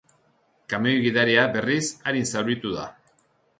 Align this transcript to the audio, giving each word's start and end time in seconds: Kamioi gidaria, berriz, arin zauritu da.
Kamioi 0.73 0.95
gidaria, 1.03 1.45
berriz, 1.57 1.83
arin 2.13 2.29
zauritu 2.35 2.75
da. 2.81 2.91